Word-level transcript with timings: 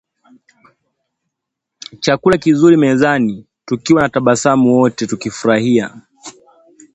chakula 1.99 2.37
kizuri 2.37 2.77
mezani 2.77 3.45
tukiwa 3.65 4.01
na 4.01 4.09
tabasamu 4.09 4.75
wote 4.77 5.07
tukifurahia 5.07 6.01